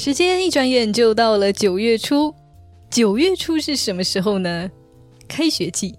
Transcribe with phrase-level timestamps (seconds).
[0.00, 2.32] 时间一转眼就到了九月初，
[2.88, 4.70] 九月初是什么时候呢？
[5.26, 5.92] 开学季。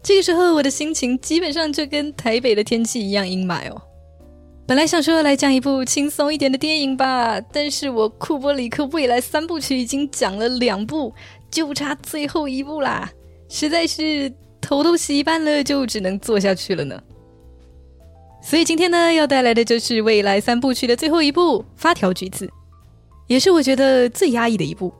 [0.00, 3.82] 这个时候，我的心情基本上就跟台北的天气一样阴霾哦。
[4.64, 11.12] 本来想说来讲一部轻松一点的电影吧，但是我库伯里克未来三部曲已经讲了两部，
[11.50, 13.10] 就差最后一部啦，
[13.48, 17.02] 实在是头都洗一半了，就只能做下去了呢。
[18.40, 22.46] 所以今天呢，要带来的就是未来三部曲的最后一部《发条橘子》。
[23.26, 24.92] 也是我觉得最压抑的一部。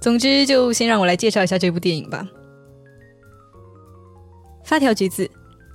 [0.00, 2.26] 总之，就先让我来介绍一下这部电影吧。
[4.68, 5.26] 《发条橘子》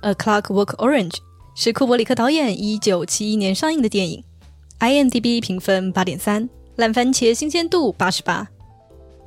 [0.02, 1.16] （A Clockwork Orange）
[1.54, 4.24] 是库伯里克导演一九七一年上映的电影
[4.80, 8.48] ，IMDB 评分八点三，烂番茄新鲜度八十八。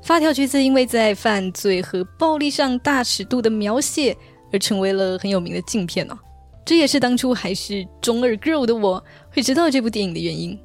[0.01, 4.15] 发条橘子因为在犯罪和暴力上大尺度的描写
[4.51, 6.17] 而成为了很有名的镜片哦。
[6.65, 10.59] 这也是当初还是中二 girl 的我会知道这部电影的原因。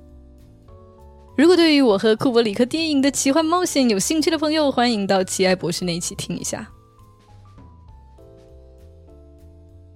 [1.36, 6.70] 如果对于我和库伯里克电影的奇幻冒险有兴趣的朋友，欢迎到奇爱博士那一起听一下。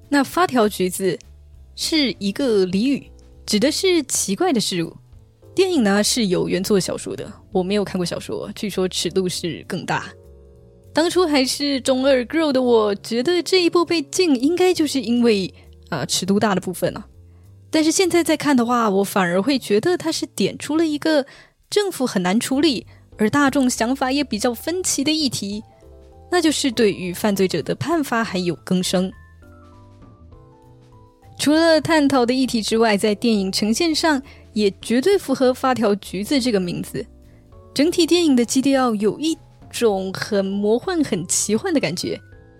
[0.08, 1.16] 那发条橘子
[1.76, 3.08] 是一个俚语，
[3.46, 4.96] 指的是奇怪的事物。
[5.54, 10.08] 电影呢是有原作小说的，我没有看过小说，据说尺度是更大。
[10.92, 15.54] 当初还是中二 girl 的我，觉得这一部被禁应该就是因为
[15.88, 17.04] 啊尺度大的部分呢。
[17.70, 21.26] 但是现在再看的话，我反而会觉得它是点出了一个
[21.68, 22.86] 政府很难处理，
[23.18, 25.62] 而大众想法也比较分歧的议题，
[26.30, 29.12] 那就是对于犯罪者的判罚还有更生。
[31.38, 34.20] 除了探讨的议题之外，在电影呈现上
[34.54, 37.04] 也绝对符合“发条橘子”这个名字。
[37.74, 39.38] 整体电影的基调有一
[39.70, 42.18] 种很魔幻、很奇幻的感觉，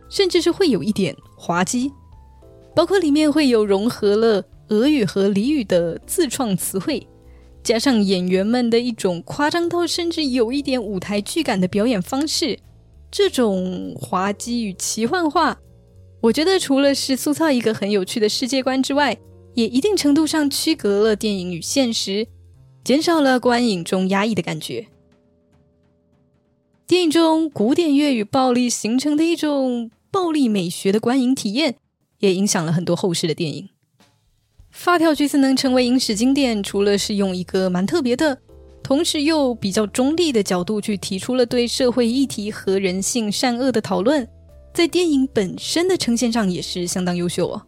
[0.08, 1.90] 甚至是会有一点滑稽，
[2.76, 4.44] 包括里面会有融合了。
[4.68, 7.06] 俄语和俚语的自创词汇，
[7.62, 12.58] 加上演员们的一种夸张到甚至有一点舞台剧感的表演方式，
[13.10, 15.58] 这种滑稽与奇幻化，
[16.20, 19.16] 我觉得除了是塑造一个很有趣的世界观之外，
[19.54, 22.26] 也一定程度上区隔了电影与现实，
[22.84, 24.86] 减少了观影中压抑的感觉。
[26.86, 31.76] 电影中古典乐与暴力形成的一种暴力美学的观影体验，
[32.20, 33.68] 也影响了很多后世的电影。
[34.78, 38.38] 发条橘子能成为影史经典，除了是用一个蛮特别的，
[38.80, 44.26] 同时又比较中立的角度去提出了对社会议题和人性善恶的讨论，
[44.72, 47.60] 在电影本身的呈现上也是相当优秀哦。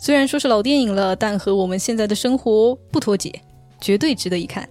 [0.00, 3.32] 虽然说是老电影了，但和我们现在的生活不脱节，
[3.80, 4.68] 绝对值得一看。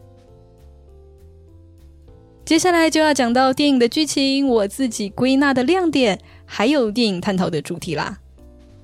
[2.43, 8.19] 接下来就要讲到电影的剧情，我自己归纳的亮点，还有电影探讨的主题啦。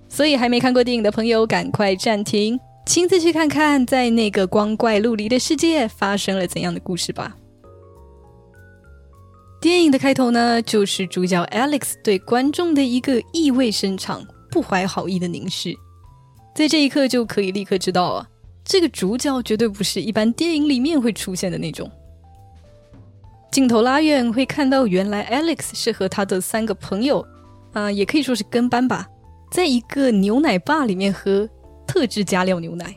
[0.07, 2.57] 所以还没看过电影的朋友，赶快暂停。
[2.85, 7.35] 亲自去看看，在那个光怪陆离的世界发生了怎样的故事吧。
[9.61, 15.73] 电影的开头呢，就是主角 Alex 对观众的一个意味深长、不怀好意的凝视，
[16.53, 18.27] 在这一刻就可以立刻知道啊，
[18.65, 21.89] 这个主角绝对不是一般电影里面会出现的那种。
[23.49, 27.25] 镜头拉远，会看到原来 Alex 是和他的三个朋友，
[27.71, 29.07] 啊，也可以说是跟班吧，
[29.51, 31.47] 在一个牛奶吧里面喝。
[31.93, 32.95] 特制加料牛奶。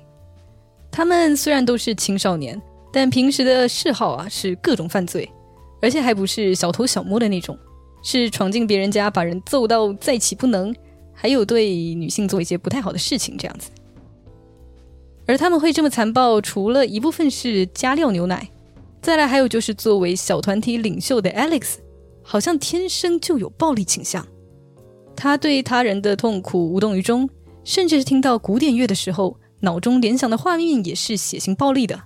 [0.91, 5.31] 他们虽然都是青少年，但平时的嗜好啊是各种犯罪，
[5.83, 7.59] 而且还不是小偷小摸的那种，
[8.03, 10.75] 是闯进别人家把人揍到再起不能，
[11.13, 13.71] 还有对女性做一些不太好的事情这样子。
[15.27, 18.49] 而他们会这么残暴，除了一部分是加料牛奶，
[19.03, 21.75] 再来还有就是作为小团体领袖的 Alex，
[22.23, 24.27] 好像天生就有暴力倾向，
[25.15, 27.29] 他对他人的痛苦无动于衷。
[27.67, 32.05] 甚至是听到古典乐的时候，脑中联想的画面也是血腥暴力的。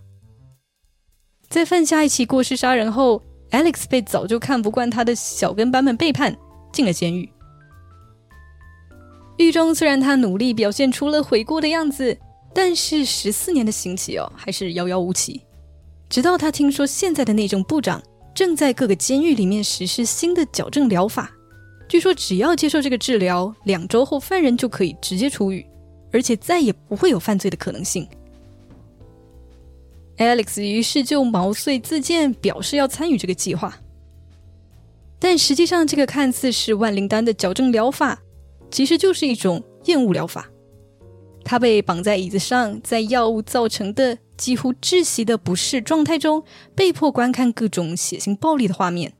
[1.50, 6.34] 在犯下一起过失杀人后，Alex 被早就看不惯他的小跟班们背叛，
[6.72, 7.30] 进了监狱。
[9.36, 12.16] 狱中虽然他努力表现出了悔过的样子，
[12.54, 15.42] 但是十四年的刑期哦，还是遥遥无期。
[16.08, 18.02] 直到他听说现在的内政部长
[18.34, 21.30] 正在各个监狱里面实施新的矫正疗法。
[21.90, 25.66] 据说，只要接受这个治疗，两周后犯人就可以直接出狱，
[26.12, 28.06] 而且再也不会有犯罪的可能性。
[30.16, 33.76] Alex 于是就毛遂自荐，表示要参与这个计划。
[35.18, 38.22] 但实际上，这个看似是万灵丹的矫正疗法，
[38.70, 40.48] 其实就是一种厌恶疗法。
[41.42, 46.44] 他被绑在椅子上，在药物造成的几乎窒息的不适状态中，
[46.76, 49.14] 被迫观看各种血腥暴力的画面。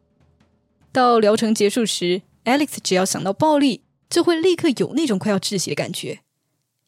[0.93, 6.21] 到疗程结束时，Alex 只要想到暴力，就会立刻有那种快要窒息的感觉，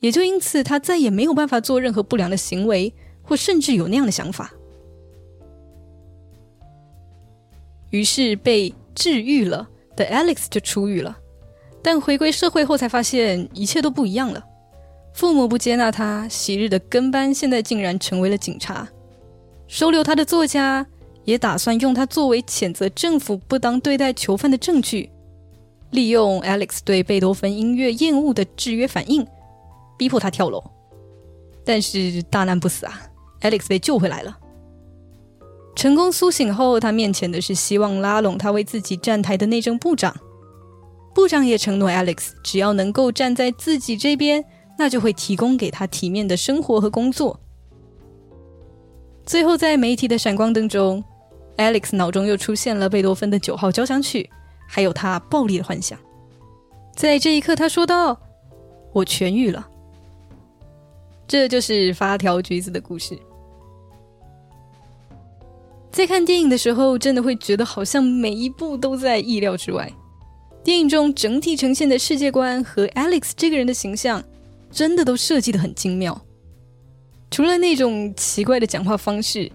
[0.00, 2.92] 也就因此他再也没有办法做任何不良的行为，
[3.22, 4.52] 或甚至有那样的想法。
[7.90, 11.18] 于是被治愈了的 Alex 就出狱了。
[11.84, 14.44] 但回归社会后才发现一切都不一样了。
[15.14, 18.88] 父母不接纳他，昔日的跟班现在竟然成为了警察。
[19.66, 20.86] 收留他的作家
[21.24, 25.10] 也打算用他作为谴责政府不当对待囚犯的证据，
[25.92, 29.26] 利用 Alex 对贝多芬音乐厌恶的制约反应，
[29.96, 30.62] 逼迫他跳楼。
[31.64, 33.02] 但是大难不死啊
[33.42, 34.36] ，Alex 被救回来了。
[35.76, 40.16] 成功苏醒后，他面前的是希望拉拢他为自己站台的内政部长。
[41.14, 44.44] 部长也承诺，Alex 只要能够站在自己这边，
[44.78, 47.38] 那就会提供给他体面的生活和工作。
[49.24, 51.04] 最后，在媒体的闪光灯中
[51.58, 54.28] ，Alex 脑中又出现了贝多芬的九号交响曲，
[54.74, 55.98] 还有他暴力的幻想。
[56.96, 58.18] 在这一刻，他说道
[58.94, 59.68] ：“我痊愈了。”
[61.28, 63.18] 这就是发条橘子的故事。
[65.90, 69.92] 在看电影的时候，真的会觉得好像每一步都在意料之外。
[70.64, 74.24] 电影中整体呈现的世界观和 Alex 这个人的形象，
[74.70, 76.18] 真的都设计的很精妙。
[77.30, 79.52] 除了那种奇怪的讲话方式，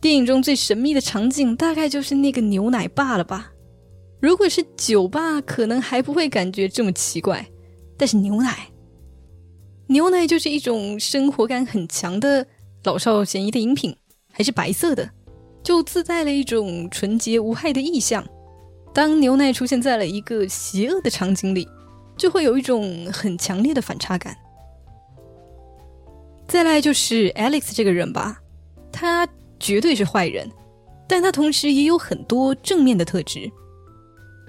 [0.00, 3.52] 电影中最神秘的场景大概就是那个牛奶坝了吧？
[4.20, 7.46] 如果是酒吧，可能还不会感觉这么奇怪，
[7.96, 8.68] 但是牛奶，
[9.86, 12.46] 牛奶就是一种生活感很强的
[12.84, 13.96] 老少咸宜的饮品，
[14.32, 15.08] 还是白色的，
[15.62, 18.26] 就自带了一种纯洁无害的意象。
[18.92, 21.68] 当牛奶出现在了一个邪恶的场景里，
[22.16, 24.36] 就会有一种很强烈的反差感。
[26.48, 28.40] 再来就是 Alex 这个人吧，
[28.90, 29.28] 他
[29.60, 30.50] 绝对是坏人，
[31.06, 33.48] 但他同时也有很多正面的特质，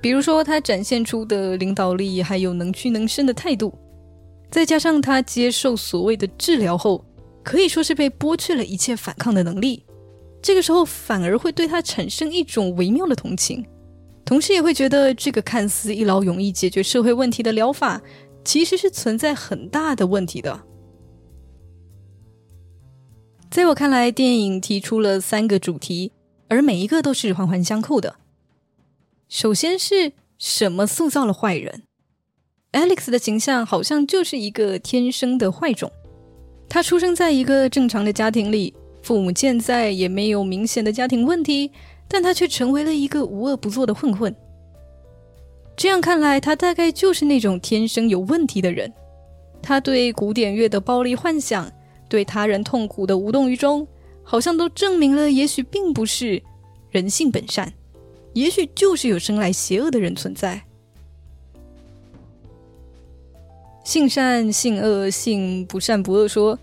[0.02, 3.74] 比如说他展现出的领导力，还有能屈能伸的态度，
[4.50, 7.04] 再加上他接受所谓的治疗后，
[7.44, 9.84] 可以说是被剥去了一切反抗的能力，
[10.42, 13.66] 这个时候反而会对他产生一种微妙的同情。
[14.24, 18.00] 同时也会觉得，这个看似一劳永逸解决社会问题的疗法，
[18.46, 20.62] 其实是存在很大的问题的。
[23.50, 26.12] 在我看来，电影提出了三个主题，
[26.48, 28.16] 而每一个都是环环相扣的。
[29.30, 31.84] 首先是什么塑造了坏人
[32.72, 35.92] ？Alex 的形象好像就是一个天生的坏种。
[36.68, 38.74] 他出生在一个正常的家庭里，
[39.04, 41.72] 父母健在，也没有明显的家庭问题。
[42.08, 44.36] 但他却成为了一个无恶不作的混混。
[45.78, 48.92] 这样看来，他大概就是那种天生有问题的人。
[49.62, 51.72] 他对古典乐的暴力幻想，
[52.10, 53.88] 对他人痛苦的无动于衷，
[54.24, 56.42] 好像都证明了，也许并不是
[56.90, 57.72] 人性本善，
[58.40, 60.62] 也许就是有生来邪恶的人存在。
[63.84, 66.58] 性善性恶，性不善不恶说，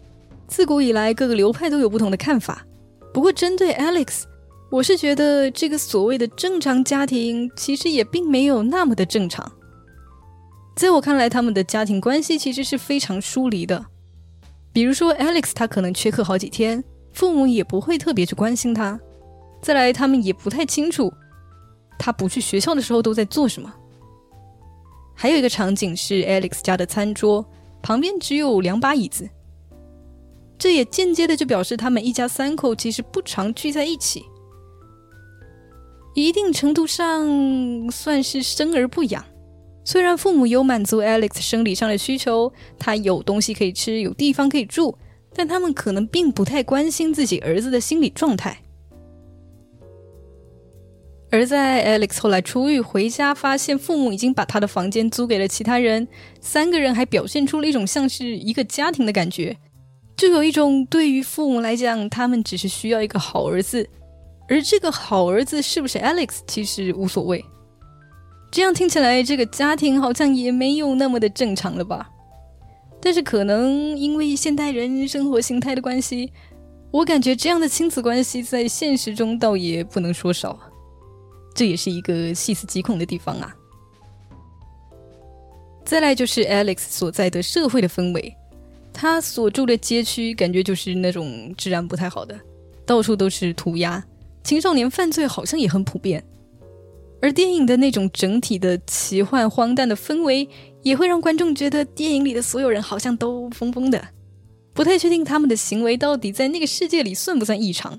[0.48, 2.64] 自古以来各个流派都有不同的看法。
[3.12, 4.22] 不过，针对 Alex。
[4.68, 9.50] 我是觉得这个所谓的正常家庭，其实也并没有那么的正常。
[10.74, 13.86] 在我看来，他们的家庭关系其实是非常疏离的。
[14.72, 16.82] 比如说，Alex 他可能缺课好几天，
[17.12, 18.98] 父母也不会特别去关心他。
[19.62, 21.12] 再来，他们也不太清楚
[21.98, 23.72] 他不去学校的时候都在做什么。
[25.14, 27.44] 还有一个场景是 Alex 家的餐桌
[27.82, 29.28] 旁边只有两把椅子，
[30.58, 34.24] 这也间接的就表示他们一家三口其实不常聚在一起。
[36.14, 37.26] 一定程度上
[37.90, 39.24] 算是生而不养。
[39.84, 44.96] 虽然父母有满足 Alex 生理上的需求，他有东西可以吃，有地方可以住，
[45.32, 48.58] 但他们可能并不太关心自己儿子的心理状态。
[51.30, 56.06] 而在 Alex 后来出狱回家，发现父母已经把他的房间租给了其他人，
[56.40, 59.56] 三个人还表现出了一种像是一个家庭的感觉，
[60.16, 63.88] 就有一种对于父母来讲，他们只是需要一个好儿子。
[64.48, 67.44] 而这个好儿子是不是 Alex，其实无所谓。
[68.52, 72.08] 这样听起来，这个家庭好像也没有那么的正常了吧？
[73.02, 76.32] 但是可能因为现代人生活形态的关系，
[76.92, 80.56] 我感觉这样的亲子关系在现实中倒也不能说少。
[81.56, 83.52] 这也是一个细思极恐的地方啊。
[85.84, 88.36] 再来就是 Alex 所在的社会的氛围，
[88.92, 92.38] 他所住的街区感觉就是那种治安不太好的，
[92.84, 94.04] 到处都是涂鸦。
[94.44, 96.22] 青少年犯罪好像也很普遍，
[97.22, 100.48] 而电影的那种整体的奇幻荒诞的氛围，
[100.82, 104.08] 也会让观众觉得电影里的所有人好像都疯疯的，
[104.72, 107.98] 不太确定他们的行为到底在那个世界里算不算异常。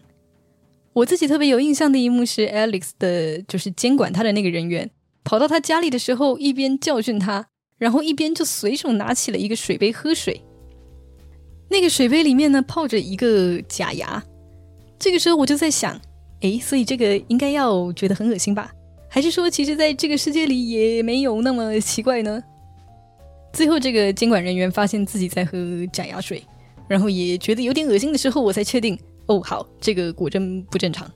[0.97, 4.89] 我自己特别有印象的一幕是，Alex 的就是监管他的那个人员
[5.23, 7.45] 跑到他家里的时候，一边教训他，
[7.77, 10.41] 然后一边就随手拿起了一个水杯喝水，
[11.69, 14.23] 那个水杯里面呢泡着一个假牙。
[14.97, 15.99] 这个时候我就在想。
[16.41, 18.71] 诶，所以这个应该要觉得很恶心吧？
[19.09, 22.43] 还是说，其实在这个世界里也没有那么奇怪呢？
[23.51, 25.57] 最后，这个监管人员发现自己在喝
[25.91, 26.43] 假牙水，
[26.87, 28.95] 然后也觉得有点恶心的时候，我才确定，
[29.27, 31.09] 哦，好，这个果真不正常。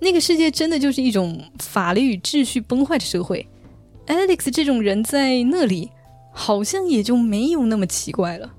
[0.00, 3.46] 那个世界真的就是一种法律与秩序崩坏的社会
[4.06, 5.90] ，Alex 这种人在那里，
[6.32, 8.52] 好像也就没有那么奇怪了。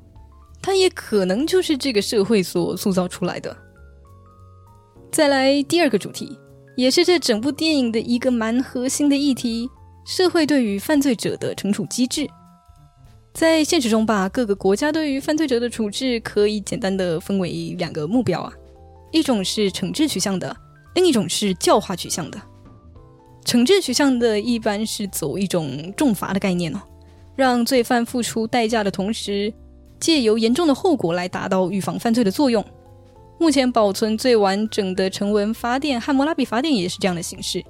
[0.62, 3.56] 他也可能就是这个社会所塑造出来的。
[5.12, 6.38] 再来第二个主题，
[6.76, 9.70] 也是这整部电影的一个蛮核心的议题：
[10.06, 12.28] 社会对于犯罪者的惩处机制。
[13.36, 18.54] 在现实中吧，各个国家对于犯罪者的处置可以简单的分为两个目标啊，
[19.12, 20.56] 一种是惩治取向的，
[20.96, 22.42] 另一种是教化取向的。
[23.44, 26.82] 惩治取向的一般是走一种重罚的概念哦，
[27.36, 29.54] 让罪犯付出代价的同时。
[29.98, 32.64] 借由严重的后果来达到预防犯罪的作用。
[33.40, 37.64] 目前保存最完整的成文法典《汉谟拉比法典》也是这样的形式。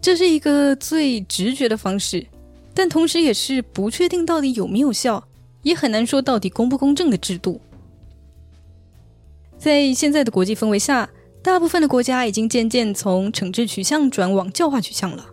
[0.00, 2.24] 这是一个最直觉的方式，
[2.74, 5.24] 但同时也是不确定到底有没有效，
[5.62, 7.60] 也很难说到底公不公正的制度。
[9.58, 11.08] 在现在的国际氛围下，
[11.42, 15.26] 大部分的国家已经渐渐从惩治取向转往教化取向了。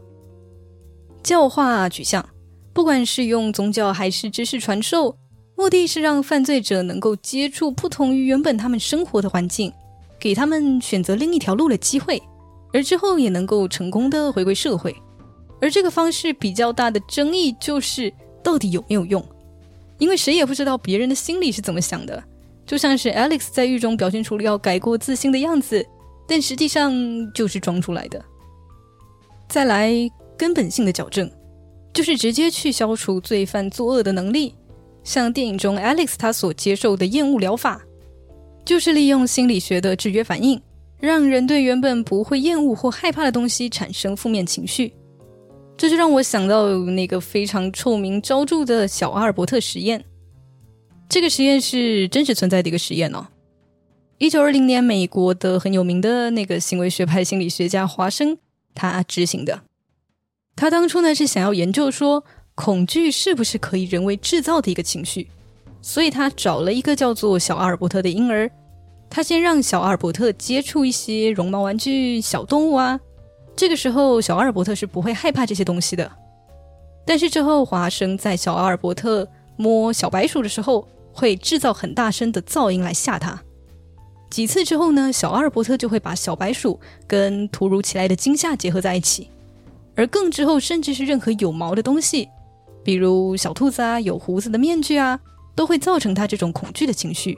[1.24, 2.28] 教化取向，
[2.74, 5.16] 不管是用宗教还是知识传授。
[5.56, 9.74] 目的是让犯罪者能够接触不同于原本他们生活的环境，
[10.18, 12.24] 给他们选择另一条路的机会，
[12.72, 14.96] 而之后也能够成功的回归社会。
[15.62, 18.14] 而这个方式比较大的争议就是
[18.44, 19.24] 到底有没有用，
[19.98, 22.24] 因为谁也不知道别人的心里是怎么想的。
[22.66, 25.86] 就像是 Alex 在狱中表现出了要改过自新的样子，
[26.28, 26.94] 但实际上
[27.34, 28.24] 就是装出来的。
[29.48, 29.92] 再来
[30.38, 31.30] 根本性的矫正，
[31.92, 34.54] 就是直接去消除罪犯作恶的能力。
[35.04, 37.82] 像电影中 Alex 他所接受的厌恶疗法，
[38.64, 40.62] 就是利用心理学的制约反应，
[41.00, 44.94] 让人对原本不会厌恶或害怕的东西产生负面情绪。
[45.80, 50.04] 这就让我想到那个非常臭名昭著的小阿尔伯特实验。
[51.08, 53.28] 这个实验是真实存在的一个实验哦。
[54.18, 58.38] 一九二零年，美国的很有名的那个行为学派心理学家华生
[58.76, 59.62] 他执行的。
[60.58, 62.24] 他当初呢是想要研究说。
[62.56, 65.30] 恐惧是不是可以人为制造的一个情绪？
[65.82, 68.52] 所以他找了一个叫做小阿尔伯特的婴儿，
[69.10, 73.00] 他先让小阿尔伯特接触一些绒毛玩具、小动物啊。
[73.60, 76.10] 这个时候，小阿尔伯特是不会害怕这些东西的。
[77.06, 83.38] 但是之后，华生在小阿尔伯特摸小白鼠的时候，会制造很大声的噪音来吓他。
[84.30, 89.28] 几次之后呢，小阿尔伯特就会把小白鼠跟突如其来的惊吓结合在一起，
[89.94, 92.30] 而更之后，甚至是任何有毛的东西。
[92.82, 95.20] 比如小兔子啊，有胡子的面具啊，
[95.54, 97.38] 都会造成他这种恐惧的情绪。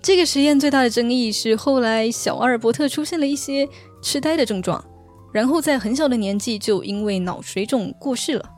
[0.00, 3.68] 这个实验最大的争议是，后来小阿尔伯特出现了一些
[4.00, 4.84] 痴呆的症状，
[5.36, 8.50] 然后在很小的年纪就因为脑水肿过世了。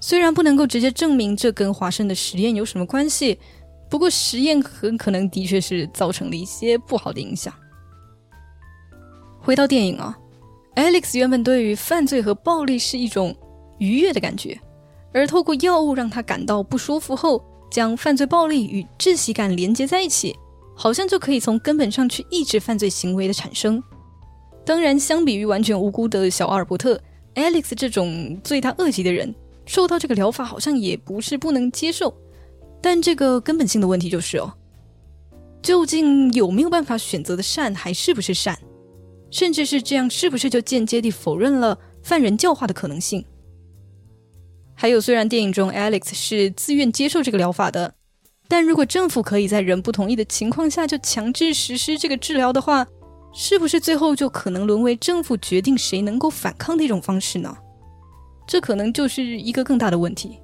[0.00, 3.38] 虽然不能够直接证明这跟华生的实验有什么关系，
[3.88, 7.54] 不过实验很可能的确是造成了一些不好的影响。
[9.38, 10.18] 回到电影啊
[10.74, 13.32] ，Alex 原本对于犯罪和暴力是一种
[13.78, 14.58] 愉悦的感觉。
[15.12, 20.34] 而透过药物让他感到不舒服后，将犯罪暴力与窒息感连接在一起，
[20.74, 23.80] 好像就可以从根本上去抑制犯罪行为的产生。
[24.64, 27.00] 当然，相比于完全无辜的小阿尔伯特
[27.34, 29.34] ，Alex 这种罪大恶极的人，
[29.66, 32.14] 受到这个疗法好像也不是不能接受。
[32.80, 34.54] 但这个根本性的问题就是哦，
[35.62, 38.58] 究竟有没有办法选择的善还是不是善？
[39.30, 43.24] 甚至是这样，是不是就间接地否认了犯人教化的可能性？
[44.74, 47.94] 还有，虽然电影中 Alex 是自愿接受这个疗法的，
[48.48, 52.86] 但如果政府可以在人不同意的情况下就强制实施这个治疗的话，
[53.34, 57.54] 是不是最后就可能沦为政府决定谁能够反抗的一种方式呢？
[58.46, 60.38] 这可能就是一个更大的问题。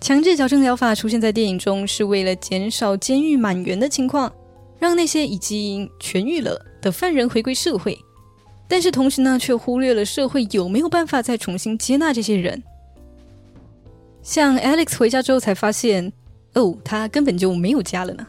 [0.00, 4.32] 强制矫正疗法出现在电影中是为了减少监狱满员的情况，
[4.78, 7.96] 让那些已经痊愈了的犯人回归社会。
[8.66, 12.62] 但是同时呢，却忽略了社会有没有办法再重新接纳这些人。
[14.22, 16.12] 像 Alex 回家之后才发现，
[16.54, 18.26] 哦，他根本就没有家了呢。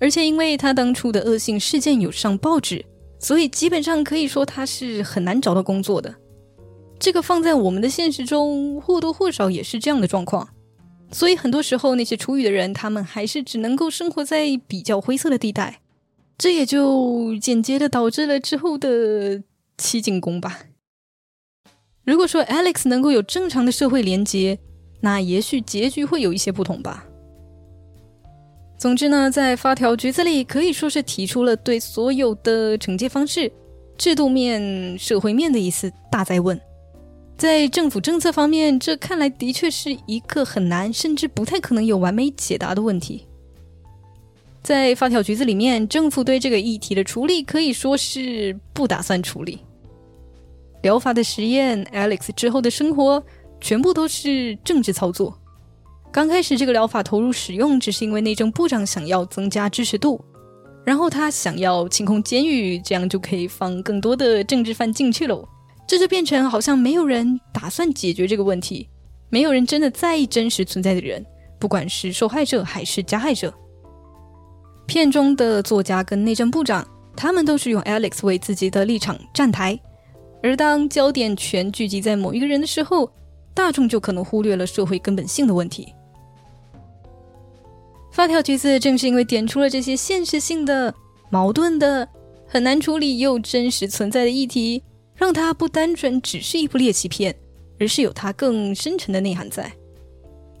[0.00, 2.84] 而且因为他当初的恶性事件有上报纸，
[3.18, 6.12] 所以基本上可以说他是很难找到工作的。
[6.98, 10.48] 这个放在我们的现实中，或多或少也是这样的状况。
[11.12, 15.80] 所以很多时候，那些出狱的人，他们还是只能够生活在比较灰色的地带。
[16.38, 19.42] 这也就间接的导致了之后的
[19.76, 20.60] 七进宫吧。
[22.04, 24.58] 如果说 Alex 能够有正常的社会连接，
[25.00, 27.06] 那也许结局会有一些不同吧。
[28.80, 33.52] 总之呢，在发条橘子里可以说是提出了对所有的惩戒方式、
[33.98, 36.58] 制度面、社会面的一次大灾问。
[37.36, 43.26] 在政府政策方面，这看来的确是一个很难，甚至不太可能有完美解答的问题。
[44.62, 49.58] 在发条橘子里面，政府对这个议题的处理可以说是不打算处理。
[50.82, 53.22] 疗法的实验，Alex 之后的生活，
[53.60, 55.38] 全部都是政治操作。
[56.12, 60.22] 刚开始这个疗法投入使用，只是因为内政部长想要增加支持度，
[60.84, 65.48] 然后他想要清空监狱，这样就可以放更多的政治犯进去喽。
[65.86, 68.88] 这就变成好像没有人打算解决这个问题，
[69.28, 71.24] 没有人真的在意真实存在的人，
[71.60, 73.52] 不管是受害者还是加害者。
[74.86, 76.84] 片中的作家跟内政部长，
[77.16, 79.78] 他们都是用 Alex 为自己的立场站台，
[80.42, 83.12] 而当焦点全聚集在某一个人的时候，
[83.54, 85.94] 大众就可能忽略了社会根本性的问题。
[88.20, 90.94] 发条橘子正是因为点出了这些现实性的、
[91.30, 92.06] 矛盾的、
[92.46, 94.82] 很难处理又真实存在的议题，
[95.14, 97.34] 让它不单纯只是一部猎奇片，
[97.78, 99.72] 而是有它更深沉的内涵在。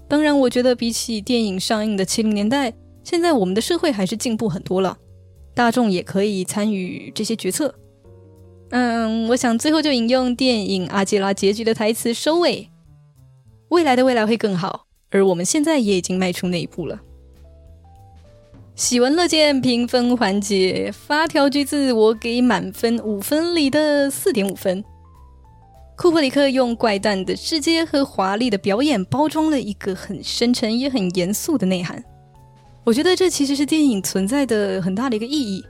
[0.08, 2.72] 当然，我觉得比起电影上映的七零年代，
[3.04, 4.96] 现在我们的社会还是进步很多了，
[5.54, 7.74] 大众也可以参与这些决策。
[8.70, 12.70] 嗯，我想最后就引用电影《阿基拉》结局的台词收尾：
[13.68, 16.98] 未来的未来会更好，而我们现在也已经迈出那一步了。
[18.80, 24.82] 喜闻乐见，评分环节发条橘子，我给满分五分里的四点五分。
[25.98, 32.02] 库珀里克用怪诞的世界和华丽的表演，包装了一个很深沉也很严肃的内涵。
[32.82, 35.62] 我觉得这其实是电影存在的很大的一个意义，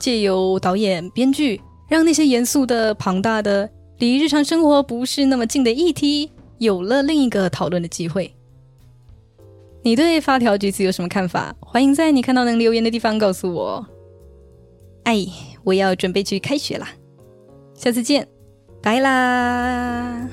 [0.00, 3.68] 借由导演、编剧，让那些严肃的、庞大的、
[3.98, 8.34] 离日常生活不是那么近的议题，有了另一个讨论的机会。
[9.84, 11.54] 你对发条橘子有什么看法？
[11.60, 13.86] 欢迎在你看到能留言的地方告诉我。
[15.02, 15.26] 哎，
[15.62, 16.88] 我要准备去开学啦，
[17.74, 18.26] 下次见，
[18.82, 20.26] 拜啦。